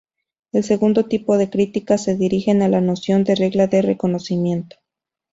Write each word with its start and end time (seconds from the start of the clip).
El 0.51 0.63
segundo 0.63 1.05
tipo 1.05 1.37
de 1.37 1.51
críticas 1.51 2.01
se 2.05 2.15
dirigen 2.17 2.63
a 2.63 2.69
la 2.69 2.81
noción 2.81 3.23
de 3.23 3.35
regla 3.35 3.67
de 3.67 3.83
reconocimiento. 3.83 4.77